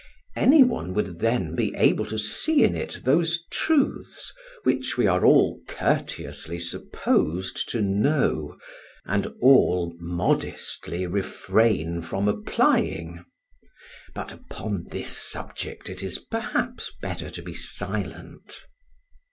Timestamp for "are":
5.05-5.23